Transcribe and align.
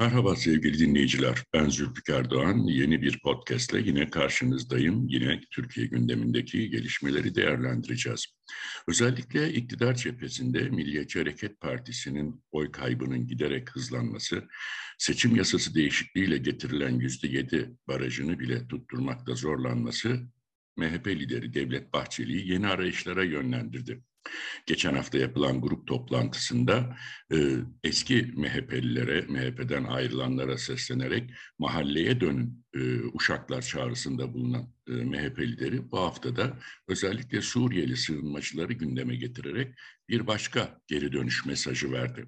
Merhaba 0.00 0.36
sevgili 0.36 0.78
dinleyiciler. 0.78 1.44
Ben 1.52 1.68
Zülfikar 1.68 2.30
Doğan. 2.30 2.58
Yeni 2.58 3.02
bir 3.02 3.18
podcastle 3.18 3.80
yine 3.80 4.10
karşınızdayım. 4.10 5.08
Yine 5.08 5.40
Türkiye 5.50 5.86
gündemindeki 5.86 6.70
gelişmeleri 6.70 7.34
değerlendireceğiz. 7.34 8.26
Özellikle 8.88 9.52
iktidar 9.52 9.94
cephesinde 9.94 10.68
Milliyetçi 10.68 11.18
Hareket 11.18 11.60
Partisi'nin 11.60 12.44
oy 12.52 12.72
kaybının 12.72 13.26
giderek 13.26 13.70
hızlanması, 13.70 14.48
seçim 14.98 15.36
yasası 15.36 15.74
değişikliğiyle 15.74 16.38
getirilen 16.38 17.00
yüzde 17.00 17.28
yedi 17.28 17.70
barajını 17.88 18.38
bile 18.38 18.68
tutturmakta 18.68 19.34
zorlanması 19.34 20.20
MHP 20.80 21.06
lideri 21.06 21.54
Devlet 21.54 21.92
Bahçeli'yi 21.92 22.52
yeni 22.52 22.68
arayışlara 22.68 23.24
yönlendirdi. 23.24 24.02
Geçen 24.66 24.94
hafta 24.94 25.18
yapılan 25.18 25.60
grup 25.60 25.86
toplantısında 25.86 26.96
e, 27.32 27.36
eski 27.84 28.32
MHP'lilere, 28.36 29.20
MHP'den 29.28 29.84
ayrılanlara 29.84 30.58
seslenerek 30.58 31.30
mahalleye 31.58 32.20
dönün 32.20 32.64
e, 32.74 33.00
uşaklar 33.12 33.62
çağrısında 33.62 34.34
bulunan 34.34 34.74
e, 34.88 34.92
MHP 34.92 35.38
lideri 35.38 35.90
bu 35.90 35.98
haftada 35.98 36.58
özellikle 36.88 37.40
Suriyeli 37.42 37.96
sığınmacıları 37.96 38.72
gündeme 38.72 39.16
getirerek 39.16 39.74
bir 40.08 40.26
başka 40.26 40.80
geri 40.86 41.12
dönüş 41.12 41.46
mesajı 41.46 41.92
verdi. 41.92 42.26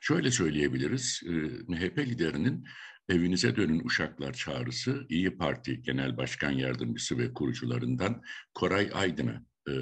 Şöyle 0.00 0.30
söyleyebiliriz, 0.30 1.22
e, 1.26 1.30
MHP 1.68 1.98
liderinin 1.98 2.66
evinize 3.08 3.56
dönün 3.56 3.84
uşaklar 3.84 4.32
çağrısı 4.32 5.06
İyi 5.08 5.36
Parti 5.36 5.82
Genel 5.82 6.16
Başkan 6.16 6.50
Yardımcısı 6.50 7.18
ve 7.18 7.34
kurucularından 7.34 8.22
Koray 8.54 8.90
Aydın'a 8.94 9.46
e, 9.68 9.72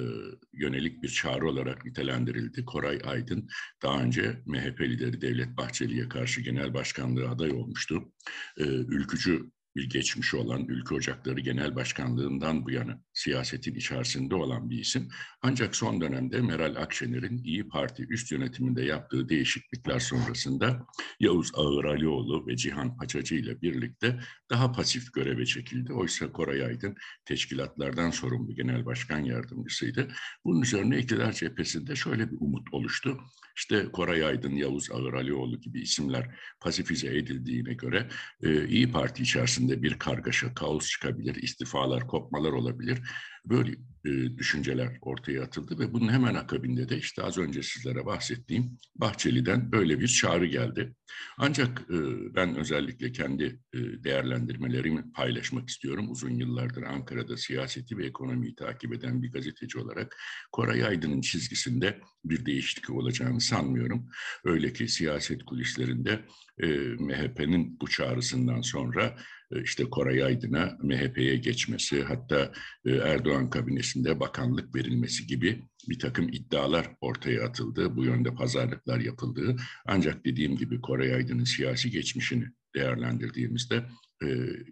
yönelik 0.53 1.03
bir 1.03 1.09
çağrı 1.09 1.49
olarak 1.49 1.85
nitelendirildi. 1.85 2.65
Koray 2.65 2.99
Aydın 3.03 3.49
daha 3.83 4.01
önce 4.01 4.41
MHP 4.45 4.81
lideri 4.81 5.21
Devlet 5.21 5.57
Bahçeli'ye 5.57 6.09
karşı 6.09 6.41
genel 6.41 6.73
başkanlığı 6.73 7.29
aday 7.29 7.51
olmuştu. 7.51 8.13
E, 8.57 8.63
ülkücü 8.63 9.51
bir 9.75 9.89
geçmiş 9.89 10.33
olan 10.33 10.65
Ülke 10.65 10.95
Ocakları 10.95 11.39
Genel 11.39 11.75
Başkanlığından 11.75 12.65
bu 12.65 12.71
yana 12.71 13.01
siyasetin 13.13 13.75
içerisinde 13.75 14.35
olan 14.35 14.69
bir 14.69 14.79
isim. 14.79 15.09
Ancak 15.41 15.75
son 15.75 16.01
dönemde 16.01 16.41
Meral 16.41 16.75
Akşener'in 16.75 17.43
İyi 17.43 17.67
Parti 17.67 18.05
üst 18.09 18.31
yönetiminde 18.31 18.83
yaptığı 18.83 19.29
değişiklikler 19.29 19.99
sonrasında 19.99 20.87
Yavuz 21.19 21.51
Ağır 21.53 21.85
Alioğlu 21.85 22.47
ve 22.47 22.57
Cihan 22.57 22.97
Paçacı 22.97 23.35
ile 23.35 23.61
birlikte 23.61 24.19
daha 24.49 24.71
pasif 24.71 25.13
göreve 25.13 25.45
çekildi. 25.45 25.93
Oysa 25.93 26.31
Koray 26.31 26.65
Aydın 26.65 26.95
teşkilatlardan 27.25 28.11
sorumlu 28.11 28.55
genel 28.55 28.85
başkan 28.85 29.19
yardımcısıydı. 29.19 30.07
Bunun 30.45 30.61
üzerine 30.61 30.99
iktidar 30.99 31.31
cephesinde 31.31 31.95
şöyle 31.95 32.31
bir 32.31 32.37
umut 32.39 32.73
oluştu. 32.73 33.17
İşte 33.55 33.91
Koray 33.93 34.25
Aydın, 34.25 34.51
Yavuz 34.51 34.91
Ağır 34.91 35.13
Alioğlu 35.13 35.61
gibi 35.61 35.81
isimler 35.81 36.35
pasifize 36.59 37.17
edildiğine 37.17 37.73
göre 37.73 38.09
e, 38.43 38.67
İyi 38.67 38.91
Parti 38.91 39.23
içerisinde 39.23 39.60
bir 39.69 39.99
kargaşa, 39.99 40.53
kaos 40.53 40.87
çıkabilir, 40.87 41.35
istifalar, 41.35 42.07
kopmalar 42.07 42.51
olabilir. 42.51 42.99
Böyle 43.45 43.75
e, 44.05 44.37
düşünceler 44.37 44.97
ortaya 45.01 45.43
atıldı 45.43 45.79
ve 45.79 45.93
bunun 45.93 46.11
hemen 46.11 46.35
akabinde 46.35 46.89
de 46.89 46.97
işte 46.97 47.23
az 47.23 47.37
önce 47.37 47.63
sizlere 47.63 48.05
bahsettiğim 48.05 48.77
Bahçeli'den 48.95 49.71
böyle 49.71 49.99
bir 49.99 50.07
çağrı 50.07 50.45
geldi. 50.45 50.95
Ancak 51.37 51.81
e, 51.81 51.97
ben 52.35 52.55
özellikle 52.55 53.11
kendi 53.11 53.59
e, 53.73 53.79
değerlendirmelerimi 54.03 55.11
paylaşmak 55.11 55.69
istiyorum. 55.69 56.11
Uzun 56.11 56.29
yıllardır 56.29 56.83
Ankara'da 56.83 57.37
siyaseti 57.37 57.97
ve 57.97 58.05
ekonomiyi 58.05 58.55
takip 58.55 58.93
eden 58.93 59.23
bir 59.23 59.31
gazeteci 59.31 59.79
olarak 59.79 60.17
Koray 60.51 60.85
Aydın'ın 60.85 61.21
çizgisinde 61.21 61.99
bir 62.25 62.45
değişiklik 62.45 62.89
olacağını 62.89 63.41
sanmıyorum. 63.41 64.09
Öyle 64.45 64.73
ki 64.73 64.87
siyaset 64.87 65.43
kulislerinde 65.43 66.25
e, 66.59 66.67
MHP'nin 66.99 67.79
bu 67.81 67.87
çağrısından 67.87 68.61
sonra 68.61 69.17
e, 69.51 69.61
işte 69.63 69.89
Koray 69.89 70.23
Aydın'a 70.23 70.77
MHP'ye 70.81 71.35
geçmesi, 71.35 72.03
hatta 72.03 72.51
e, 72.85 72.91
Erdoğan 72.91 73.49
kabinesinde 73.91 74.19
bakanlık 74.19 74.75
verilmesi 74.75 75.27
gibi 75.27 75.63
bir 75.89 75.99
takım 75.99 76.29
iddialar 76.29 76.95
ortaya 77.01 77.45
atıldı. 77.45 77.95
Bu 77.95 78.05
yönde 78.05 78.33
pazarlıklar 78.33 78.99
yapıldığı. 78.99 79.55
Ancak 79.85 80.25
dediğim 80.25 80.57
gibi 80.57 80.81
Koray 80.81 81.13
Aydın'ın 81.13 81.43
siyasi 81.43 81.91
geçmişini 81.91 82.45
değerlendirdiğimizde 82.75 83.83
e, 84.23 84.27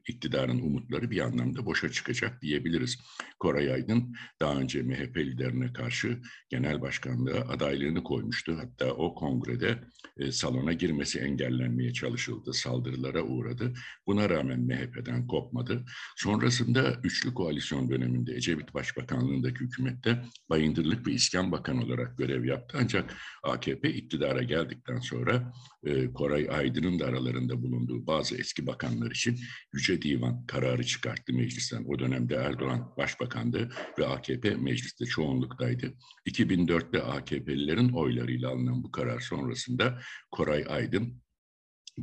iktidarın 0.08 0.60
umutları 0.60 1.12
bir 1.12 1.20
anlamda 1.20 1.66
boşa 1.66 1.90
çıkacak 1.90 2.42
diyebiliriz. 2.42 3.00
Koray 3.40 3.74
Aydın 3.74 4.16
daha 4.42 4.56
önce 4.56 4.84
MHP 4.84 5.18
liderine 5.18 5.74
karşı 5.74 6.22
genel 6.50 6.82
başkanlığa 6.82 7.40
adaylığını 7.50 8.04
koymuştu. 8.04 8.58
Hatta 8.58 8.94
o 8.94 9.16
kongrede 9.16 9.84
e, 10.18 10.32
salona 10.32 10.74
girmesi 10.74 11.20
engellenmeye 11.20 11.94
çalışıldı, 11.94 12.54
saldırılara 12.54 13.24
uğradı. 13.24 13.74
Buna 14.08 14.30
rağmen 14.30 14.60
MHP'den 14.60 15.28
kopmadı. 15.28 15.86
Sonrasında 16.18 17.00
üçlü 17.04 17.34
koalisyon 17.34 17.90
döneminde 17.90 18.36
Ecevit 18.36 18.74
Başbakanlığındaki 18.74 19.60
hükümette 19.60 20.24
Bayındırlık 20.50 21.08
ve 21.08 21.12
İskan 21.12 21.52
Bakan 21.52 21.84
olarak 21.84 22.18
görev 22.18 22.46
yaptı. 22.46 22.78
Ancak 22.82 23.16
AKP 23.44 23.94
iktidara 23.94 24.44
geldikten 24.44 25.00
sonra 25.00 25.54
e, 25.84 26.14
Koray 26.14 26.48
Aydın'ın 26.52 27.00
da 27.00 27.06
aralarında 27.06 27.64
bulunduğu 27.64 28.08
bazı 28.08 28.38
eski 28.38 28.68
bakanlar 28.68 29.12
için 29.12 29.39
Yüce 29.74 30.02
Divan 30.02 30.46
kararı 30.46 30.84
çıkarttı 30.84 31.34
meclisten. 31.34 31.86
O 31.88 32.00
dönemde 32.00 32.36
Erdoğan 32.36 32.94
başbakandı 32.98 33.70
ve 34.00 34.08
AKP 34.08 34.56
mecliste 34.56 35.06
çoğunluktaydı. 35.06 35.94
2004'te 36.30 37.02
AKP'lilerin 37.02 37.90
oylarıyla 37.90 38.50
alınan 38.50 38.84
bu 38.84 38.92
karar 38.92 39.20
sonrasında 39.20 40.00
Koray 40.32 40.66
Aydın 40.70 41.22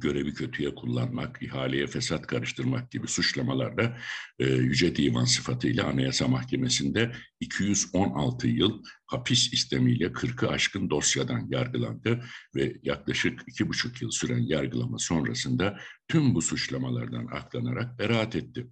görevi 0.01 0.35
kötüye 0.35 0.75
kullanmak, 0.75 1.43
ihaleye 1.43 1.87
fesat 1.87 2.27
karıştırmak 2.27 2.91
gibi 2.91 3.09
suçlamalarla 3.09 3.99
e, 4.39 4.45
Yüce 4.47 4.97
Divan 4.97 5.25
sıfatıyla 5.25 5.87
Anayasa 5.87 6.29
Mahkemesi'nde 6.29 7.13
216 7.41 8.49
yıl 8.49 8.83
hapis 9.07 9.53
istemiyle 9.53 10.07
40'ı 10.07 10.49
aşkın 10.49 10.91
dosyadan 10.91 11.47
yargılandı 11.51 12.25
ve 12.57 12.77
yaklaşık 12.83 13.43
iki 13.47 13.69
buçuk 13.69 14.03
yıl 14.03 14.11
süren 14.11 14.43
yargılama 14.43 14.99
sonrasında 14.99 15.79
tüm 16.09 16.35
bu 16.35 16.43
suçlamalardan 16.43 17.27
aklanarak 17.27 17.99
beraat 17.99 18.37
etti. 18.37 18.67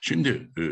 Şimdi 0.00 0.50
e, 0.58 0.62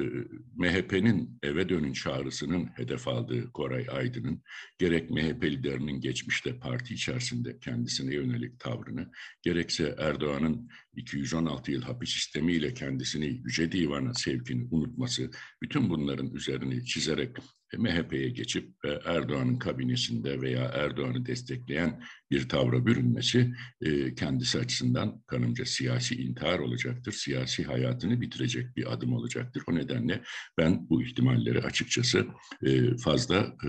MHP'nin 0.57 1.39
eve 1.43 1.69
dönün 1.69 1.93
çağrısının 1.93 2.67
hedef 2.75 3.09
aldığı 3.09 3.53
Koray 3.53 3.87
Aydın'ın 3.91 4.43
gerek 4.79 5.11
MHP 5.11 5.45
liderinin 5.45 6.01
geçmişte 6.01 6.59
parti 6.59 6.95
içerisinde 6.95 7.59
kendisine 7.59 8.15
yönelik 8.15 8.61
tavrını, 8.61 9.11
gerekse 9.43 9.95
Erdoğan'ın 9.99 10.69
216 10.97 11.73
yıl 11.73 11.83
hapis 11.83 12.11
sistemiyle 12.11 12.75
kendisini 12.75 13.27
Yüce 13.27 13.73
Divan'a 13.73 14.15
sevkini 14.15 14.69
unutması, 14.71 15.31
bütün 15.63 15.91
bunların 15.91 16.31
üzerini 16.31 16.85
çizerek 16.87 17.37
MHP'ye 17.79 18.29
geçip 18.29 18.71
Erdoğan'ın 19.05 19.59
kabinesinde 19.59 20.41
veya 20.41 20.65
Erdoğan'ı 20.65 21.27
destekleyen 21.27 22.03
bir 22.31 22.49
tavra 22.49 22.87
bürünmesi 22.87 23.55
e, 23.81 24.15
kendisi 24.15 24.59
açısından 24.59 25.23
kanımca 25.27 25.65
siyasi 25.65 26.15
intihar 26.15 26.59
olacaktır. 26.59 27.13
Siyasi 27.13 27.65
hayatını 27.65 28.21
bitirecek 28.21 28.77
bir 28.77 28.93
adım 28.93 29.13
olacaktır. 29.13 29.63
O 29.67 29.75
nedenle 29.75 30.23
ben 30.59 30.89
bu 30.89 31.03
ihtimalleri 31.03 31.61
açıkçası 31.61 32.27
e, 32.63 32.97
fazla 32.97 33.37
e, 33.37 33.69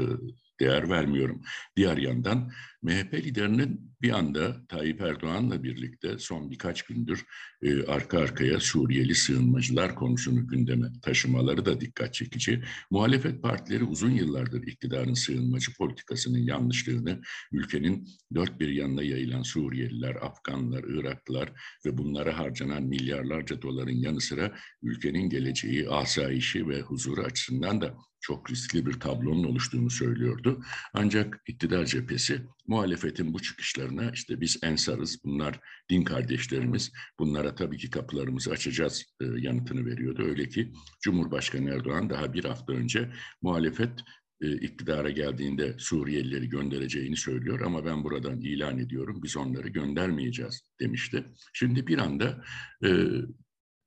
değer 0.60 0.90
vermiyorum. 0.90 1.42
Diğer 1.78 1.98
yandan 1.98 2.52
MHP 2.82 3.14
liderinin 3.14 3.96
bir 4.02 4.12
anda 4.12 4.68
Tayyip 4.68 5.02
Erdoğan'la 5.02 5.64
birlikte 5.64 6.20
son 6.20 6.52
birkaç 6.52 6.82
gündür 6.82 7.26
e, 7.66 7.85
arka 7.85 8.20
arkaya 8.20 8.59
Suriyeli 8.59 9.16
sığınmacılar 9.16 9.96
konusunu 9.96 10.47
gündeme 10.47 10.88
taşımaları 11.02 11.66
da 11.66 11.82
dikkat 11.82 12.14
çekici. 12.14 12.64
Muhalefet 12.91 13.41
partileri 13.41 13.84
uzun 13.84 14.12
yıllardır 14.12 14.67
iktidarın 14.67 15.14
sığınmacı 15.14 15.73
politikasının 15.78 16.40
yanlışlığını, 16.40 17.22
ülkenin 17.52 18.08
dört 18.35 18.59
bir 18.59 18.70
yanına 18.70 19.03
yayılan 19.03 19.41
Suriyeliler, 19.41 20.16
Afganlar, 20.16 20.84
Iraklılar 20.84 21.52
ve 21.85 21.97
bunlara 21.97 22.38
harcanan 22.38 22.84
milyarlarca 22.84 23.62
doların 23.62 23.96
yanı 23.96 24.22
sıra 24.22 24.56
ülkenin 24.84 25.29
geleceği, 25.29 25.90
asayişi 25.90 26.70
ve 26.70 26.82
huzuru 26.82 27.22
açısından 27.22 27.82
da 27.82 27.97
çok 28.20 28.52
riskli 28.52 28.85
bir 28.85 29.00
tablonun 29.00 29.44
oluştuğunu 29.44 29.90
söylüyordu. 29.90 30.64
Ancak 30.94 31.41
iktidar 31.47 31.85
cephesi 31.85 32.41
muhalefetin 32.67 33.34
bu 33.34 33.41
çıkışlarına 33.41 34.12
işte 34.12 34.41
biz 34.41 34.58
ensarız, 34.64 35.26
bunlar 35.26 35.59
din 35.90 36.03
kardeşlerimiz, 36.03 36.91
bunlara 37.20 37.56
tabii 37.56 37.78
ki 37.78 37.90
kapılarımızı 37.90 38.52
açacağız 38.52 39.03
e, 39.22 39.26
yanıtını 39.38 39.85
veriyordu. 39.85 40.23
Öyle 40.23 40.50
ki 40.50 40.72
Cumhurbaşkanı 41.02 41.70
Erdoğan 41.70 42.09
daha 42.09 42.34
bir 42.34 42.46
hafta 42.46 42.73
önce 42.73 43.12
muhalefet 43.41 43.91
e, 44.41 44.52
iktidara 44.52 45.09
geldiğinde 45.09 45.76
Suriyelileri 45.78 46.50
göndereceğini 46.50 47.17
söylüyor 47.17 47.62
ama 47.62 47.85
ben 47.85 48.03
buradan 48.03 48.41
ilan 48.41 48.79
ediyorum 48.79 49.23
biz 49.23 49.38
onları 49.38 49.70
göndermeyeceğiz 49.70 50.62
demişti. 50.79 51.26
Şimdi 51.53 51.88
bir 51.88 51.97
anda 51.97 52.44
e, 52.85 52.90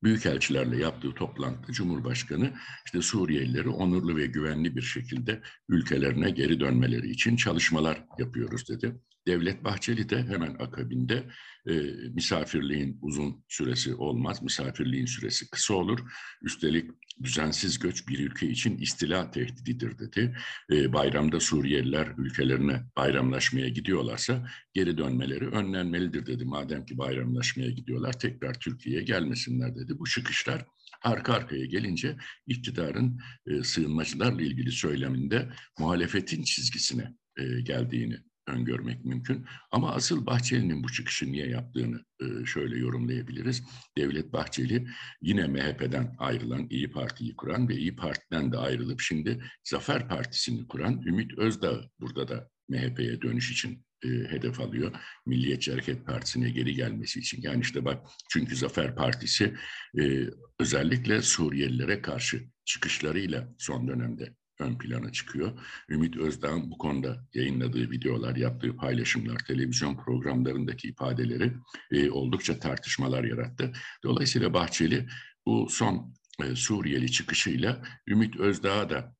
Büyükelçilerle 0.02 0.76
yaptığı 0.76 1.14
toplantıda 1.14 1.72
Cumhurbaşkanı 1.72 2.52
işte 2.86 3.02
Suriyelileri 3.02 3.68
onurlu 3.68 4.16
ve 4.16 4.26
güvenli 4.26 4.76
bir 4.76 4.82
şekilde 4.82 5.42
ülkelerine 5.68 6.30
geri 6.30 6.60
dönmeleri 6.60 7.10
için 7.10 7.36
çalışmalar 7.36 8.04
yapıyoruz 8.18 8.68
dedi. 8.68 9.00
Devlet 9.26 9.64
Bahçeli 9.64 10.08
de 10.08 10.22
hemen 10.22 10.54
akabinde 10.58 11.28
e, 11.66 11.72
misafirliğin 12.14 12.98
uzun 13.02 13.44
süresi 13.48 13.94
olmaz, 13.94 14.42
misafirliğin 14.42 15.06
süresi 15.06 15.50
kısa 15.50 15.74
olur. 15.74 15.98
Üstelik 16.42 16.90
düzensiz 17.22 17.78
göç 17.78 18.08
bir 18.08 18.18
ülke 18.18 18.48
için 18.48 18.78
istila 18.78 19.30
tehdididir 19.30 19.98
dedi. 19.98 20.36
E, 20.72 20.92
bayramda 20.92 21.40
Suriyeliler 21.40 22.14
ülkelerine 22.18 22.82
bayramlaşmaya 22.96 23.68
gidiyorlarsa 23.68 24.48
geri 24.74 24.98
dönmeleri 24.98 25.48
önlenmelidir 25.48 26.26
dedi. 26.26 26.44
Madem 26.44 26.86
ki 26.86 26.98
bayramlaşmaya 26.98 27.70
gidiyorlar 27.70 28.18
tekrar 28.18 28.60
Türkiye'ye 28.60 29.02
gelmesinler 29.02 29.76
dedi. 29.76 29.98
Bu 29.98 30.04
çıkışlar 30.06 30.64
arka 31.02 31.32
arkaya 31.32 31.64
gelince 31.64 32.16
iktidarın 32.46 33.20
e, 33.46 33.62
sığınmacılarla 33.62 34.42
ilgili 34.42 34.72
söyleminde 34.72 35.48
muhalefetin 35.78 36.42
çizgisine 36.42 37.14
e, 37.36 37.60
geldiğini 37.60 38.16
öngörmek 38.48 39.04
mümkün. 39.04 39.46
Ama 39.70 39.92
asıl 39.92 40.26
Bahçeli'nin 40.26 40.84
bu 40.84 40.92
çıkışı 40.92 41.32
niye 41.32 41.48
yaptığını 41.48 42.04
e, 42.20 42.44
şöyle 42.46 42.78
yorumlayabiliriz. 42.78 43.62
Devlet 43.98 44.32
Bahçeli 44.32 44.88
yine 45.22 45.46
MHP'den 45.46 46.14
ayrılan 46.18 46.66
İyi 46.70 46.90
Parti'yi 46.90 47.36
kuran 47.36 47.68
ve 47.68 47.76
İyi 47.76 47.96
Parti'den 47.96 48.52
de 48.52 48.58
ayrılıp 48.58 49.00
şimdi 49.00 49.44
Zafer 49.64 50.08
Partisi'ni 50.08 50.68
kuran 50.68 51.02
Ümit 51.02 51.38
Özdağ 51.38 51.90
burada 52.00 52.28
da 52.28 52.48
MHP'ye 52.68 53.22
dönüş 53.22 53.52
için 53.52 53.84
e, 54.04 54.08
hedef 54.08 54.60
alıyor. 54.60 54.94
Milliyetçi 55.26 55.70
Hareket 55.70 56.06
Partisi'ne 56.06 56.50
geri 56.50 56.74
gelmesi 56.74 57.18
için. 57.18 57.42
Yani 57.42 57.60
işte 57.60 57.84
bak 57.84 58.06
çünkü 58.30 58.56
Zafer 58.56 58.94
Partisi 58.96 59.54
e, 59.98 60.30
özellikle 60.60 61.22
Suriyelilere 61.22 62.02
karşı 62.02 62.44
çıkışlarıyla 62.64 63.54
son 63.58 63.88
dönemde 63.88 64.34
ön 64.58 64.78
plana 64.78 65.12
çıkıyor. 65.12 65.60
Ümit 65.88 66.16
Özdağ'ın 66.16 66.70
bu 66.70 66.78
konuda 66.78 67.26
yayınladığı 67.34 67.90
videolar, 67.90 68.36
yaptığı 68.36 68.76
paylaşımlar, 68.76 69.38
televizyon 69.38 69.96
programlarındaki 69.96 70.88
ifadeleri 70.88 71.52
e, 71.90 72.10
oldukça 72.10 72.58
tartışmalar 72.58 73.24
yarattı. 73.24 73.72
Dolayısıyla 74.04 74.54
Bahçeli 74.54 75.08
bu 75.46 75.68
son 75.70 76.14
e, 76.42 76.56
Suriyeli 76.56 77.12
çıkışıyla 77.12 77.82
Ümit 78.08 78.36
Özdağ'a 78.36 78.90
da 78.90 79.14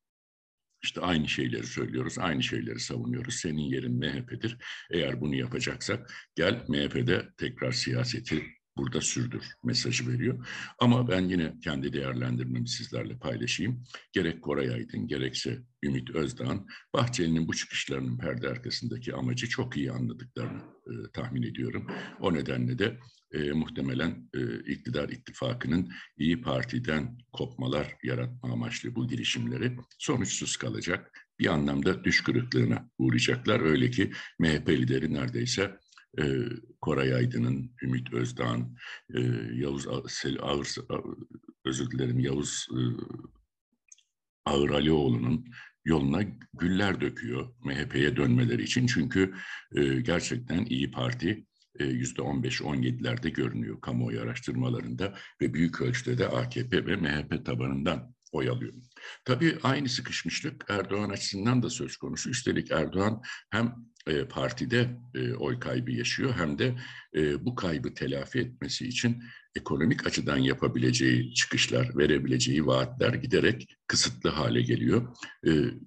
işte 0.83 1.01
aynı 1.01 1.29
şeyleri 1.29 1.67
söylüyoruz, 1.67 2.19
aynı 2.19 2.43
şeyleri 2.43 2.81
savunuyoruz. 2.81 3.35
Senin 3.35 3.63
yerin 3.63 3.99
MHP'dir. 3.99 4.57
Eğer 4.91 5.21
bunu 5.21 5.35
yapacaksak 5.35 6.13
gel 6.35 6.65
MHP'de 6.69 7.29
tekrar 7.37 7.73
siyaseti 7.73 8.58
burada 8.79 9.01
sürdür 9.01 9.45
mesajı 9.65 10.09
veriyor. 10.09 10.47
Ama 10.79 11.09
ben 11.09 11.29
yine 11.29 11.55
kendi 11.65 11.93
değerlendirmemi 11.93 12.69
sizlerle 12.69 13.19
paylaşayım. 13.19 13.85
Gerek 14.13 14.43
Koray 14.43 14.71
Aydın 14.75 15.07
gerekse 15.07 15.63
Ümit 15.83 16.11
Özdağ'ın 16.11 16.67
Bahçeli'nin 16.95 17.49
bu 17.49 17.55
çıkışlarının 17.55 18.19
perde 18.19 18.49
arkasındaki 18.49 19.15
amacı 19.15 19.49
çok 19.49 19.77
iyi 19.77 19.93
anladıklarını 19.93 20.63
e, 20.87 20.93
tahmin 21.13 21.43
ediyorum. 21.43 21.87
O 22.21 22.35
nedenle 22.35 22.79
de 22.79 22.99
e, 23.33 23.53
muhtemelen 23.53 24.29
e, 24.35 24.73
iktidar 24.73 25.09
ittifakının 25.09 25.93
İyi 26.17 26.41
Parti'den 26.41 27.19
kopmalar 27.33 27.97
yaratma 28.03 28.53
amaçlı 28.53 28.95
bu 28.95 29.09
girişimleri 29.09 29.77
sonuçsuz 29.99 30.57
kalacak. 30.57 31.29
Bir 31.39 31.47
anlamda 31.47 32.05
düş 32.05 32.23
kırıklığına 32.23 32.91
uğrayacaklar. 32.99 33.61
Öyle 33.61 33.91
ki 33.91 34.11
MHP 34.39 34.69
lideri 34.69 35.15
neredeyse 35.15 35.79
e, 36.19 36.25
Koray 36.81 37.15
Aydın'ın, 37.15 37.71
Ümit 37.83 38.13
Özdağ'ın, 38.13 38.77
e, 39.15 39.21
Yavuz 39.55 39.87
Ağır, 40.41 40.69
özür 41.65 41.91
dilerim 41.91 42.21
Yavuz 42.21 42.67
e, 42.73 42.81
Ağır 44.45 44.71
Alioğlu'nun 44.71 45.45
yoluna 45.85 46.23
güller 46.53 47.01
döküyor 47.01 47.55
MHP'ye 47.65 48.17
dönmeleri 48.17 48.63
için. 48.63 48.87
Çünkü 48.87 49.35
e, 49.77 50.01
gerçekten 50.01 50.65
İyi 50.65 50.91
Parti 50.91 51.47
yüzde 51.81 52.23
15-17'lerde 52.23 53.29
görünüyor 53.29 53.81
kamuoyu 53.81 54.21
araştırmalarında 54.21 55.15
ve 55.41 55.55
büyük 55.55 55.81
ölçüde 55.81 56.19
de 56.19 56.29
AKP 56.29 56.87
ve 56.87 56.97
MHP 56.97 57.47
tabanından 57.47 58.15
oy 58.33 58.49
alıyor. 58.49 58.73
Tabii 59.25 59.59
aynı 59.63 59.89
sıkışmışlık 59.89 60.65
Erdoğan 60.69 61.11
açısından 61.11 61.63
da 61.63 61.71
söz 61.71 61.97
konusu. 61.97 62.31
Üstelik 62.31 62.71
Erdoğan 62.71 63.23
hem 63.51 63.75
e, 64.09 64.25
partide 64.25 64.91
e, 65.15 65.33
oy 65.35 65.61
kaybı 65.61 65.93
yaşıyor 65.93 66.35
hem 66.37 66.59
de 66.59 66.75
e, 67.17 67.45
bu 67.45 67.55
kaybı 67.55 67.95
telafi 67.95 68.39
etmesi 68.39 68.89
için 68.89 69.23
ekonomik 69.55 70.07
açıdan 70.07 70.37
yapabileceği 70.37 71.35
çıkışlar, 71.35 71.97
verebileceği 71.97 72.67
vaatler 72.67 73.15
giderek 73.15 73.77
kısıtlı 73.87 74.31
hale 74.31 74.63
geliyor. 74.63 75.17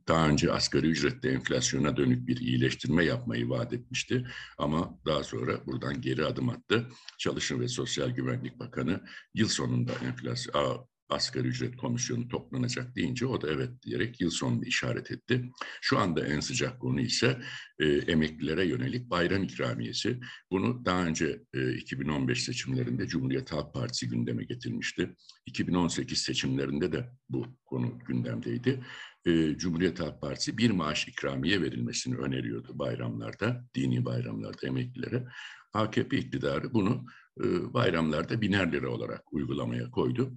Daha 0.08 0.30
önce 0.30 0.52
asgari 0.52 0.88
ücrette 0.88 1.30
enflasyona 1.30 1.98
dönük 1.98 2.28
bir 2.28 2.38
iyileştirme 2.38 3.06
yapmayı 3.06 3.50
vaat 3.50 3.74
etmişti 3.74 4.28
ama 4.58 5.00
daha 5.06 5.24
sonra 5.24 5.66
buradan 5.66 6.02
geri 6.02 6.26
adım 6.26 6.50
attı. 6.50 6.88
Çalışma 7.18 7.60
ve 7.60 7.68
Sosyal 7.68 8.10
Güvenlik 8.10 8.60
Bakanı 8.60 9.02
yıl 9.34 9.48
sonunda 9.48 9.92
enflasyon 10.06 10.91
asgari 11.12 11.48
ücret 11.48 11.78
komisyonu 11.78 12.28
toplanacak 12.28 12.96
deyince 12.96 13.26
o 13.26 13.42
da 13.42 13.52
evet 13.52 13.70
diyerek 13.84 14.22
yıl 14.22 14.30
sonunu 14.30 14.66
işaret 14.66 15.12
etti. 15.12 15.50
Şu 15.82 16.00
anda 16.00 16.28
en 16.28 16.40
sıcak 16.40 16.80
konu 16.80 17.02
ise 17.02 17.42
e, 17.80 17.86
emeklilere 17.88 18.66
yönelik 18.66 19.10
bayram 19.10 19.44
ikramiyesi. 19.44 20.20
Bunu 20.52 20.86
daha 20.86 21.06
önce 21.06 21.42
e, 21.54 21.74
2015 21.74 22.44
seçimlerinde 22.44 23.08
Cumhuriyet 23.08 23.52
Halk 23.52 23.74
Partisi 23.74 24.10
gündeme 24.10 24.44
getirmişti. 24.44 25.16
2018 25.46 26.22
seçimlerinde 26.22 26.92
de 26.92 27.10
bu 27.30 27.46
konu 27.66 28.00
gündemdeydi. 28.08 28.84
E, 29.26 29.58
Cumhuriyet 29.58 30.00
Halk 30.00 30.22
Partisi 30.22 30.58
bir 30.58 30.72
maaş 30.72 31.08
ikramiye 31.08 31.62
verilmesini 31.62 32.16
öneriyordu 32.16 32.80
bayramlarda, 32.80 33.66
dini 33.76 34.06
bayramlarda 34.06 34.68
emeklilere. 34.68 35.28
AKP 35.74 36.18
iktidarı 36.18 36.74
bunu 36.74 37.06
e, 37.44 37.74
bayramlarda 37.74 38.42
biner 38.42 38.72
lira 38.72 38.90
olarak 38.90 39.34
uygulamaya 39.34 39.92
koydu 39.92 40.34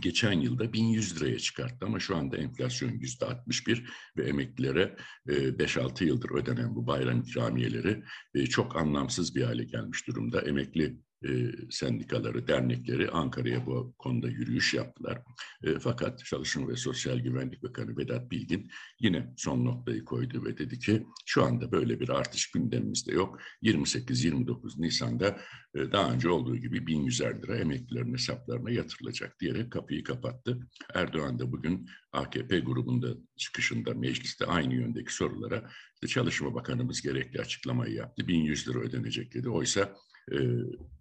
geçen 0.00 0.40
yılda 0.40 0.72
1100 0.72 1.16
liraya 1.16 1.38
çıkarttı 1.38 1.86
ama 1.86 2.00
şu 2.00 2.16
anda 2.16 2.36
enflasyon 2.36 2.90
yüzde 2.90 3.24
61 3.24 3.84
ve 4.16 4.24
emeklilere 4.28 4.96
5-6 5.26 6.04
e, 6.04 6.06
yıldır 6.06 6.30
ödenen 6.30 6.74
bu 6.74 6.86
bayram 6.86 7.20
ikramiyeleri 7.20 8.02
e, 8.34 8.46
çok 8.46 8.76
anlamsız 8.76 9.34
bir 9.34 9.42
hale 9.42 9.64
gelmiş 9.64 10.06
durumda. 10.06 10.40
Emekli 10.40 10.96
e, 11.28 11.52
sendikaları, 11.70 12.48
dernekleri 12.48 13.10
Ankara'ya 13.10 13.66
bu 13.66 13.94
konuda 13.98 14.28
yürüyüş 14.28 14.74
yaptılar. 14.74 15.22
E, 15.62 15.78
fakat 15.78 16.24
Çalışma 16.24 16.68
ve 16.68 16.76
Sosyal 16.76 17.18
Güvenlik 17.18 17.62
Bakanı 17.62 17.96
Vedat 17.96 18.30
Bilgin 18.30 18.70
yine 19.00 19.34
son 19.36 19.64
noktayı 19.64 20.04
koydu 20.04 20.44
ve 20.44 20.58
dedi 20.58 20.78
ki 20.78 21.06
şu 21.26 21.44
anda 21.44 21.72
böyle 21.72 22.00
bir 22.00 22.08
artış 22.08 22.50
gündemimizde 22.50 23.12
yok. 23.12 23.40
28-29 23.62 24.82
Nisan'da 24.82 25.40
e, 25.74 25.92
daha 25.92 26.12
önce 26.12 26.28
olduğu 26.28 26.56
gibi 26.56 26.86
1100 26.86 27.20
lira 27.20 27.56
emeklilerin 27.56 28.12
hesaplarına 28.12 28.70
yatırılacak 28.70 29.40
diyerek 29.40 29.72
kapıyı 29.72 30.04
kapattı. 30.04 30.60
Erdoğan 30.94 31.38
da 31.38 31.52
bugün 31.52 31.88
AKP 32.12 32.58
grubunda 32.58 33.08
çıkışında 33.36 33.94
mecliste 33.94 34.46
aynı 34.46 34.74
yöndeki 34.74 35.14
sorulara 35.14 35.70
Çalışma 36.08 36.54
Bakanımız 36.54 37.02
gerekli 37.02 37.40
açıklamayı 37.40 37.94
yaptı. 37.94 38.28
1100 38.28 38.68
lira 38.68 38.78
ödenecek 38.78 39.34
dedi. 39.34 39.48
Oysa 39.48 39.96
e, 40.32 40.36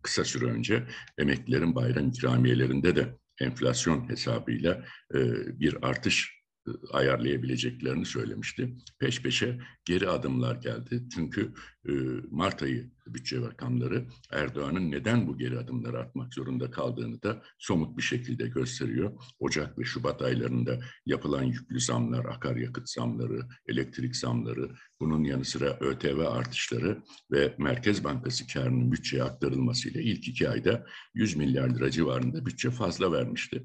kısa 0.01 0.24
süre 0.24 0.46
önce 0.46 0.84
emeklilerin 1.17 1.75
bayram 1.75 2.08
ikramiyelerinde 2.08 2.96
de 2.96 3.17
enflasyon 3.41 4.10
hesabıyla 4.10 4.86
e, 5.15 5.20
bir 5.60 5.88
artış 5.89 6.35
ayarlayabileceklerini 6.92 8.06
söylemişti. 8.06 8.78
Peş 9.00 9.22
peşe 9.22 9.60
geri 9.86 10.10
adımlar 10.10 10.56
geldi. 10.56 11.04
Çünkü 11.16 11.54
e, 11.90 11.92
Mart 12.32 12.64
ayı 12.64 12.92
bütçe 13.08 13.42
rakamları 13.42 14.06
Erdoğan'ın 14.32 14.92
neden 14.92 15.28
bu 15.28 15.38
geri 15.38 15.60
adımları 15.60 16.00
atmak 16.00 16.34
zorunda 16.34 16.72
kaldığını 16.72 17.24
da 17.24 17.42
somut 17.60 17.98
bir 17.98 18.04
şekilde 18.04 18.48
gösteriyor. 18.48 19.12
Ocak 19.40 19.80
ve 19.80 19.84
Şubat 19.84 20.22
aylarında 20.22 20.80
yapılan 21.06 21.44
yüklü 21.44 21.80
zamlar, 21.80 22.26
akaryakıt 22.26 22.90
zamları, 22.90 23.42
elektrik 23.68 24.16
zamları, 24.16 24.72
bunun 25.00 25.24
yanı 25.24 25.46
sıra 25.46 25.78
ÖTV 25.80 26.20
artışları 26.20 27.04
ve 27.32 27.56
Merkez 27.58 28.04
Bankası 28.04 28.48
karının 28.48 28.92
bütçeye 28.92 29.24
aktarılmasıyla 29.24 30.02
ilk 30.02 30.28
iki 30.28 30.50
ayda 30.50 30.86
100 31.14 31.36
milyar 31.36 31.70
lira 31.70 31.92
civarında 31.92 32.46
bütçe 32.46 32.72
fazla 32.72 33.12
vermişti. 33.12 33.64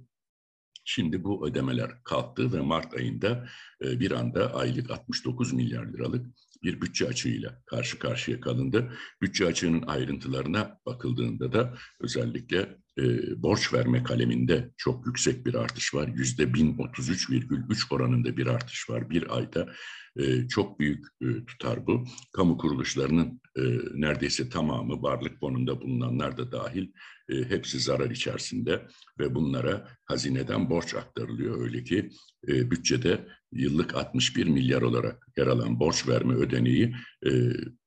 Şimdi 0.85 1.25
bu 1.25 1.49
ödemeler 1.49 2.03
kalktı 2.05 2.53
ve 2.53 2.61
Mart 2.61 2.95
ayında 2.95 3.49
e, 3.85 4.01
bir 4.01 4.11
anda 4.11 4.55
aylık 4.55 4.91
69 4.91 5.53
milyar 5.53 5.87
liralık 5.87 6.27
bir 6.63 6.81
bütçe 6.81 7.09
açığıyla 7.09 7.63
karşı 7.67 7.99
karşıya 7.99 8.41
kalındı. 8.41 8.93
Bütçe 9.23 9.47
açığının 9.47 9.83
ayrıntılarına 9.83 10.79
bakıldığında 10.87 11.53
da 11.53 11.75
özellikle 12.01 12.77
e, 12.99 13.03
borç 13.43 13.75
verme 13.75 14.03
kaleminde 14.03 14.71
çok 14.77 15.07
yüksek 15.07 15.47
bir 15.47 15.55
artış 15.55 15.95
var. 15.95 16.09
Yüzde 16.09 16.43
1033,3 16.43 17.95
oranında 17.95 18.37
bir 18.37 18.47
artış 18.47 18.91
var 18.91 19.11
bir 19.11 19.37
ayda. 19.37 19.73
E, 20.17 20.49
çok 20.49 20.81
büyük 20.81 21.07
e, 21.23 21.45
tutar 21.45 21.87
bu. 21.87 22.05
Kamu 22.33 22.59
kuruluşlarının 22.59 23.41
e, 23.57 23.63
neredeyse 23.95 24.49
tamamı 24.49 25.03
varlık 25.03 25.41
fonunda 25.41 25.81
bulunanlar 25.81 26.37
da 26.37 26.53
dahil 26.53 26.93
e, 27.29 27.35
hepsi 27.35 27.81
zarar 27.81 28.11
içerisinde 28.11 28.87
ve 29.19 29.35
bunlara 29.35 29.89
hazineden 30.05 30.71
borç 30.71 30.95
aktarılıyor. 30.95 31.63
Öyle 31.63 31.85
ki 31.85 32.11
e, 32.49 32.71
bütçede 32.71 33.27
yıllık 33.53 33.95
61 33.95 34.47
milyar 34.47 34.83
olarak 34.83 35.29
yer 35.37 35.47
alan 35.47 35.81
borç 35.81 36.09
verme 36.09 36.35
ödeneği 36.35 36.95
e, 37.27 37.31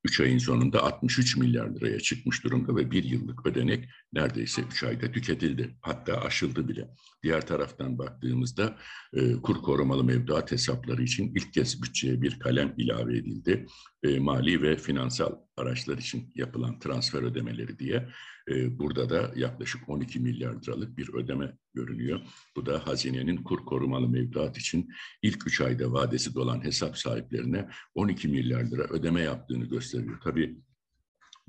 3 0.04 0.20
ayın 0.20 0.38
sonunda 0.38 0.84
63 0.84 1.38
milyar 1.38 1.70
liraya 1.70 2.00
çıkmış 2.00 2.44
durumda 2.44 2.76
ve 2.76 2.92
bir 2.92 3.04
yıllık 3.04 3.46
ödenek 3.46 3.90
neredeyse 4.14 4.62
3 4.62 4.84
ayda 4.84 5.12
tüketildi. 5.12 5.78
Hatta 5.82 6.22
aşıldı 6.22 6.68
bile. 6.68 6.90
Diğer 7.24 7.48
taraftan 7.48 7.98
baktığımızda 7.98 8.78
e, 9.14 9.34
kur 9.34 9.56
korumalı 9.56 10.04
mevduat 10.04 10.52
hesapları 10.52 11.04
için 11.04 11.36
ilk 11.36 11.54
kez 11.54 11.84
bütçeye 11.84 12.22
bir 12.22 12.40
kalem 12.40 12.74
ilave 12.78 13.18
edildi. 13.18 13.66
E, 14.04 14.20
mali 14.20 14.62
ve 14.62 14.78
finansal 14.78 15.36
araçlar 15.58 15.98
için 15.98 16.32
yapılan 16.36 16.80
transfer 16.80 17.22
ödemeleri 17.24 17.80
diye. 17.80 18.10
E, 18.50 18.80
burada 18.80 19.10
da 19.10 19.32
yaklaşık 19.36 19.90
12 19.90 20.20
milyar 20.20 20.54
liralık 20.54 20.98
bir 20.98 21.14
ödeme 21.14 21.58
görünüyor. 21.74 22.22
Bu 22.56 22.66
da 22.66 22.88
hazinenin 22.88 23.38
kur 23.38 23.66
korumalı 23.66 24.10
mevduat 24.10 24.58
için 24.58 24.90
ilk 25.22 25.48
3 25.48 25.62
ayda 25.62 25.92
vadesi 25.92 26.36
dolan 26.36 26.64
hesap 26.64 26.98
sahiplerine 26.98 27.70
12 27.96 28.28
milyar 28.28 28.64
lira 28.64 28.84
ödeme 28.84 29.22
yaptığını 29.22 29.66
gösteriyor. 29.66 29.93
Tabii 30.24 30.58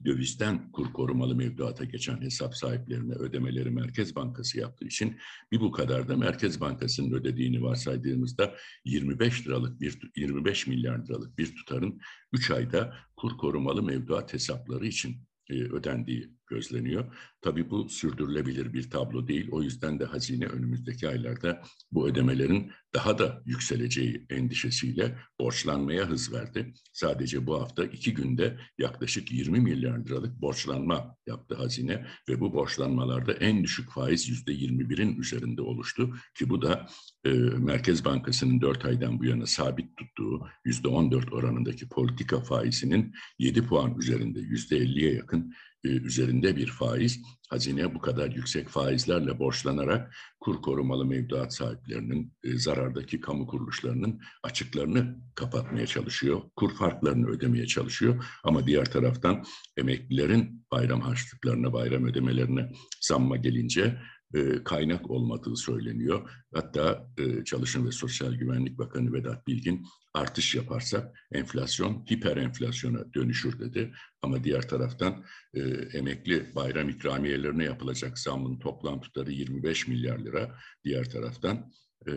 dövizden 0.04 0.72
kur 0.72 0.92
korumalı 0.92 1.36
mevduata 1.36 1.84
geçen 1.84 2.20
hesap 2.20 2.56
sahiplerine 2.56 3.12
ödemeleri 3.12 3.70
Merkez 3.70 4.16
Bankası 4.16 4.58
yaptığı 4.58 4.84
için 4.84 5.16
bir 5.52 5.60
bu 5.60 5.72
kadar 5.72 6.08
da 6.08 6.16
Merkez 6.16 6.60
Bankası'nın 6.60 7.12
ödediğini 7.12 7.62
varsaydığımızda 7.62 8.54
25 8.84 9.46
liralık 9.46 9.80
bir 9.80 9.98
25 10.16 10.66
milyar 10.66 11.04
liralık 11.04 11.38
bir 11.38 11.56
tutarın 11.56 12.00
3 12.32 12.50
ayda 12.50 12.94
kur 13.16 13.38
korumalı 13.38 13.82
mevduat 13.82 14.34
hesapları 14.34 14.86
için 14.86 15.16
e, 15.50 15.54
ödendiği 15.54 16.30
gözleniyor. 16.46 17.14
Tabii 17.40 17.70
bu 17.70 17.88
sürdürülebilir 17.88 18.72
bir 18.72 18.90
tablo 18.90 19.28
değil. 19.28 19.48
O 19.50 19.62
yüzden 19.62 20.00
de 20.00 20.04
hazine 20.04 20.46
önümüzdeki 20.46 21.08
aylarda 21.08 21.62
bu 21.92 22.08
ödemelerin 22.08 22.72
daha 22.94 23.18
da 23.18 23.42
yükseleceği 23.44 24.26
endişesiyle 24.30 25.18
borçlanmaya 25.40 26.08
hız 26.08 26.32
verdi. 26.32 26.74
Sadece 26.92 27.46
bu 27.46 27.60
hafta 27.60 27.84
iki 27.84 28.14
günde 28.14 28.58
yaklaşık 28.78 29.32
20 29.32 29.60
milyar 29.60 29.98
liralık 29.98 30.40
borçlanma 30.40 31.16
yaptı 31.26 31.54
hazine 31.54 32.06
ve 32.28 32.40
bu 32.40 32.52
borçlanmalarda 32.52 33.32
en 33.32 33.64
düşük 33.64 33.90
faiz 33.90 34.28
yüzde 34.28 34.52
21'in 34.52 35.20
üzerinde 35.20 35.62
oluştu 35.62 36.14
ki 36.34 36.48
bu 36.50 36.62
da 36.62 36.86
e, 37.24 37.30
Merkez 37.58 38.04
Bankası'nın 38.04 38.60
4 38.60 38.84
aydan 38.84 39.18
bu 39.18 39.24
yana 39.24 39.46
sabit 39.46 39.96
tuttuğu 39.96 40.48
yüzde 40.64 40.88
14 40.88 41.32
oranındaki 41.32 41.88
politika 41.88 42.40
faizinin 42.40 43.14
7 43.38 43.66
puan 43.66 43.98
üzerinde 43.98 44.40
yüzde 44.40 44.78
50'ye 44.78 45.14
yakın 45.14 45.54
üzerinde 45.88 46.56
bir 46.56 46.66
faiz, 46.66 47.20
hazine 47.50 47.94
bu 47.94 48.00
kadar 48.00 48.30
yüksek 48.30 48.68
faizlerle 48.68 49.38
borçlanarak 49.38 50.14
kur 50.40 50.62
korumalı 50.62 51.04
mevduat 51.04 51.54
sahiplerinin, 51.54 52.32
e, 52.44 52.58
zarardaki 52.58 53.20
kamu 53.20 53.46
kuruluşlarının 53.46 54.20
açıklarını 54.42 55.16
kapatmaya 55.34 55.86
çalışıyor. 55.86 56.42
Kur 56.56 56.74
farklarını 56.74 57.28
ödemeye 57.28 57.66
çalışıyor. 57.66 58.24
Ama 58.44 58.66
diğer 58.66 58.84
taraftan 58.84 59.44
emeklilerin 59.76 60.66
bayram 60.72 61.00
harçlıklarına, 61.00 61.72
bayram 61.72 62.04
ödemelerine 62.04 62.72
zamma 63.00 63.36
gelince 63.36 63.98
e, 64.34 64.64
kaynak 64.64 65.10
olmadığı 65.10 65.56
söyleniyor. 65.56 66.30
Hatta 66.54 67.08
e, 67.18 67.84
ve 67.84 67.92
Sosyal 67.92 68.34
Güvenlik 68.34 68.78
Bakanı 68.78 69.12
Vedat 69.12 69.46
Bilgin 69.46 69.86
artış 70.14 70.54
yaparsak 70.54 71.28
enflasyon 71.32 72.06
hiper 72.10 72.36
enflasyona 72.36 73.14
dönüşür 73.14 73.58
dedi. 73.58 73.92
Ama 74.22 74.44
diğer 74.44 74.68
taraftan 74.68 75.24
e, 75.54 75.60
emekli 75.98 76.54
bayram 76.54 76.88
ikramiyelerine 76.88 77.64
yapılacak 77.64 78.18
zamın 78.18 78.58
toplam 78.58 79.00
tutarı 79.00 79.32
25 79.32 79.88
milyar 79.88 80.18
lira. 80.18 80.58
Diğer 80.84 81.10
taraftan 81.10 81.72
e, 82.08 82.12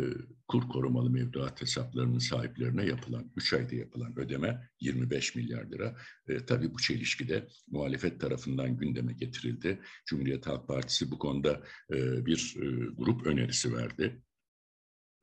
kur 0.48 0.70
korumalı 0.70 1.10
mevduat 1.10 1.62
hesaplarının 1.62 2.20
sahiplerine 2.20 2.86
yapılan, 2.86 3.32
3 3.36 3.54
ayda 3.54 3.76
yapılan 3.76 4.20
ödeme 4.20 4.70
25 4.82 5.36
milyar 5.36 5.66
lira. 5.72 5.96
E, 6.28 6.46
tabii 6.46 6.74
bu 6.74 6.78
çelişkide 6.78 7.48
muhalefet 7.68 8.22
tarafından 8.22 8.78
gündeme 8.78 9.14
getirildi. 9.14 9.80
Cumhuriyet 10.06 10.48
Halk 10.48 10.68
Partisi 10.68 11.12
bu 11.12 11.20
konuda 11.20 11.64
e, 11.94 12.26
bir 12.26 12.56
e, 12.58 12.66
grup 12.98 13.26
önerisi 13.28 13.74
verdi. 13.74 14.22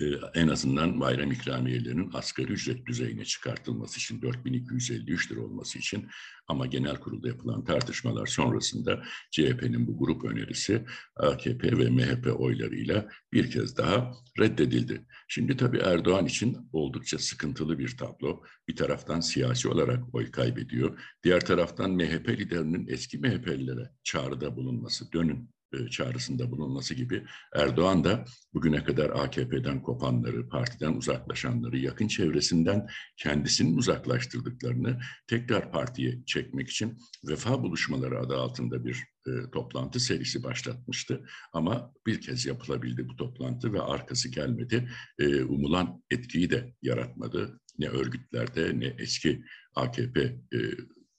Ee, 0.00 0.04
en 0.34 0.48
azından 0.48 1.00
bayram 1.00 1.32
ikramiyelerinin 1.32 2.10
asgari 2.12 2.52
ücret 2.52 2.86
düzeyine 2.86 3.24
çıkartılması 3.24 3.98
için 3.98 4.22
4253 4.22 5.32
lira 5.32 5.40
olması 5.40 5.78
için 5.78 6.08
ama 6.48 6.66
genel 6.66 6.96
kurulda 6.96 7.28
yapılan 7.28 7.64
tartışmalar 7.64 8.26
sonrasında 8.26 9.02
CHP'nin 9.30 9.86
bu 9.86 9.98
grup 9.98 10.24
önerisi 10.24 10.84
AKP 11.16 11.78
ve 11.78 11.90
MHP 11.90 12.40
oylarıyla 12.40 13.08
bir 13.32 13.50
kez 13.50 13.76
daha 13.76 14.12
reddedildi. 14.38 15.06
Şimdi 15.28 15.56
tabii 15.56 15.78
Erdoğan 15.78 16.26
için 16.26 16.56
oldukça 16.72 17.18
sıkıntılı 17.18 17.78
bir 17.78 17.96
tablo. 17.96 18.42
Bir 18.68 18.76
taraftan 18.76 19.20
siyasi 19.20 19.68
olarak 19.68 20.14
oy 20.14 20.30
kaybediyor. 20.30 21.00
Diğer 21.24 21.46
taraftan 21.46 21.90
MHP 21.90 22.28
liderinin 22.28 22.86
eski 22.88 23.18
MHP'lilere 23.18 23.90
çağrıda 24.02 24.56
bulunması, 24.56 25.12
dönün 25.12 25.53
çağrısında 25.90 26.50
bulunması 26.50 26.94
gibi 26.94 27.24
Erdoğan 27.54 28.04
da 28.04 28.24
bugüne 28.54 28.84
kadar 28.84 29.10
AKP'den 29.10 29.82
kopanları, 29.82 30.48
partiden 30.48 30.92
uzaklaşanları, 30.92 31.78
yakın 31.78 32.08
çevresinden 32.08 32.86
kendisinin 33.16 33.76
uzaklaştırdıklarını 33.76 35.00
tekrar 35.26 35.72
partiye 35.72 36.24
çekmek 36.26 36.70
için 36.70 36.98
vefa 37.28 37.62
buluşmaları 37.62 38.20
adı 38.20 38.36
altında 38.36 38.84
bir 38.84 39.04
e, 39.26 39.50
toplantı 39.52 40.00
serisi 40.00 40.42
başlatmıştı. 40.42 41.24
Ama 41.52 41.92
bir 42.06 42.20
kez 42.20 42.46
yapılabildi 42.46 43.08
bu 43.08 43.16
toplantı 43.16 43.72
ve 43.72 43.80
arkası 43.80 44.28
gelmedi. 44.28 44.88
E, 45.18 45.42
umulan 45.42 46.02
etkiyi 46.10 46.50
de 46.50 46.74
yaratmadı. 46.82 47.60
Ne 47.78 47.88
örgütlerde 47.88 48.80
ne 48.80 48.96
eski 48.98 49.44
AKP 49.74 50.20
e, 50.22 50.58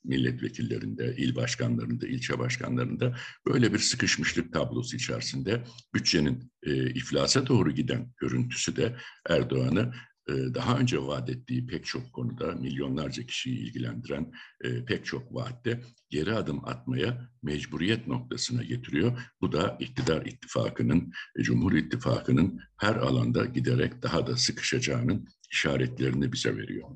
milletvekillerinde, 0.06 1.14
il 1.16 1.34
başkanlarında, 1.34 2.06
ilçe 2.06 2.38
başkanlarında 2.38 3.16
böyle 3.46 3.72
bir 3.72 3.78
sıkışmışlık 3.78 4.52
tablosu 4.52 4.96
içerisinde 4.96 5.64
bütçenin 5.94 6.52
e, 6.62 6.90
iflasa 6.90 7.46
doğru 7.46 7.70
giden 7.70 8.12
görüntüsü 8.20 8.76
de 8.76 8.96
Erdoğan'ı 9.28 9.92
e, 10.28 10.32
daha 10.54 10.78
önce 10.78 11.02
vaat 11.02 11.30
ettiği 11.30 11.66
pek 11.66 11.86
çok 11.86 12.12
konuda 12.12 12.52
milyonlarca 12.52 13.26
kişiyi 13.26 13.58
ilgilendiren 13.58 14.32
e, 14.64 14.84
pek 14.84 15.04
çok 15.06 15.34
vaatte 15.34 15.80
geri 16.10 16.34
adım 16.34 16.68
atmaya 16.68 17.30
mecburiyet 17.42 18.06
noktasına 18.06 18.62
getiriyor. 18.62 19.32
Bu 19.40 19.52
da 19.52 19.76
iktidar 19.80 20.26
ittifakının, 20.26 21.12
e, 21.38 21.42
Cumhur 21.42 21.72
İttifakı'nın 21.72 22.60
her 22.76 22.96
alanda 22.96 23.44
giderek 23.44 24.02
daha 24.02 24.26
da 24.26 24.36
sıkışacağının 24.36 25.28
işaretlerini 25.50 26.32
bize 26.32 26.56
veriyor. 26.56 26.88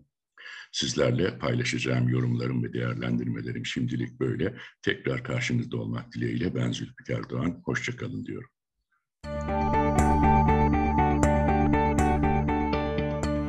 Sizlerle 0.73 1.39
paylaşacağım 1.39 2.09
yorumlarım 2.09 2.65
ve 2.65 2.73
değerlendirmelerim 2.73 3.67
şimdilik 3.67 4.21
böyle. 4.21 4.55
Tekrar 4.83 5.25
karşınızda 5.25 5.77
olmak 5.77 6.13
dileğiyle 6.13 6.55
ben 6.55 6.73
Zülfikar 6.73 7.31
Doğan. 7.31 7.63
Hoşçakalın 7.65 8.25
diyorum. 8.25 8.51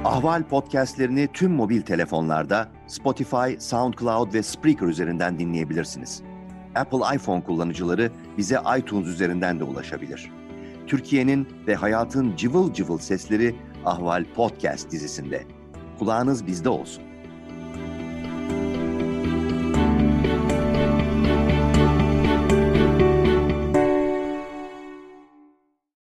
Ahval 0.05 0.47
podcastlerini 0.47 1.29
tüm 1.33 1.51
mobil 1.51 1.81
telefonlarda 1.81 2.71
Spotify, 2.87 3.59
SoundCloud 3.59 4.33
ve 4.33 4.43
Spreaker 4.43 4.87
üzerinden 4.87 5.39
dinleyebilirsiniz. 5.39 6.23
Apple 6.75 7.15
iPhone 7.15 7.43
kullanıcıları 7.43 8.11
bize 8.37 8.59
iTunes 8.79 9.07
üzerinden 9.07 9.59
de 9.59 9.63
ulaşabilir. 9.63 10.31
Türkiye'nin 10.87 11.47
ve 11.67 11.75
hayatın 11.75 12.35
cıvıl 12.35 12.73
cıvıl 12.73 12.97
sesleri 12.97 13.55
Ahval 13.85 14.25
Podcast 14.35 14.91
dizisinde. 14.91 15.43
Kulağınız 15.99 16.47
bizde 16.47 16.69
olsun. 16.69 17.11